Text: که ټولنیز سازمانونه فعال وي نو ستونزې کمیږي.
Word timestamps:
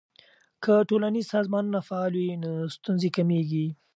که 0.63 0.73
ټولنیز 0.89 1.25
سازمانونه 1.33 1.79
فعال 1.87 2.13
وي 2.17 2.29
نو 2.43 2.51
ستونزې 2.75 3.09
کمیږي. 3.17 3.67